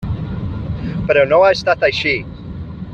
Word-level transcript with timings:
Però 1.11 1.25
no 1.33 1.41
ha 1.41 1.53
estat 1.59 1.85
així. 1.91 2.17